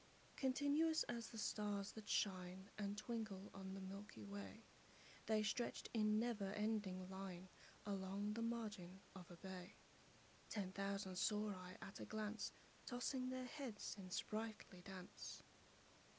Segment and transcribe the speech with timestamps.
[0.35, 4.65] Continuous as the stars that shine And twinkle on the milky way,
[5.27, 7.47] The stretched in never ending line
[7.85, 9.75] Along the margin of a bay:
[10.49, 12.51] Ten thousand saw I at a glance,
[12.87, 15.43] Tossing their heads in sprightly dance.